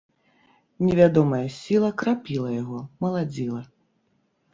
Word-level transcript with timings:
Невядомая 0.85 1.41
сіла 1.57 1.91
крапіла 2.03 2.49
яго, 2.61 2.79
маладзіла. 3.05 3.61